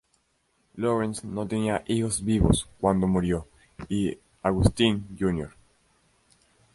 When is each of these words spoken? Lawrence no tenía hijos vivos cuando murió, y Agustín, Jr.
Lawrence 0.77 1.23
no 1.27 1.47
tenía 1.47 1.83
hijos 1.85 2.25
vivos 2.25 2.67
cuando 2.79 3.05
murió, 3.05 3.47
y 3.87 4.17
Agustín, 4.41 5.05
Jr. 5.19 5.53